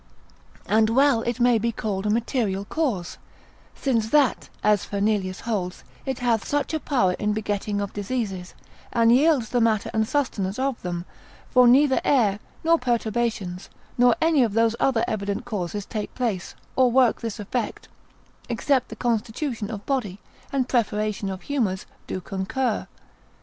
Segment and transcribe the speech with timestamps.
[0.65, 3.19] And well it may be called a material cause,
[3.75, 8.55] since that, as Fernelius holds, it hath such a power in begetting of diseases,
[8.91, 11.05] and yields the matter and sustenance of them;
[11.51, 16.89] for neither air, nor perturbations, nor any of those other evident causes take place, or
[16.91, 17.87] work this effect,
[18.49, 20.17] except the constitution of body,
[20.51, 22.87] and preparation of humours, do concur.